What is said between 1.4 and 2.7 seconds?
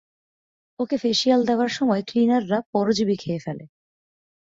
দেওয়ার সময় ক্লিনাররা